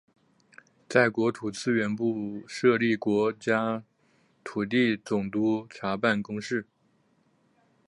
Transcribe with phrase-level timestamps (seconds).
[0.89, 3.83] 在国土资源部设立国家
[4.43, 6.65] 土地总督察办公室。